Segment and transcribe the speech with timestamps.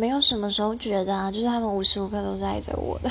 [0.00, 3.10] 没有什么时候觉得啊就是他们无时无刻都是爱着我的。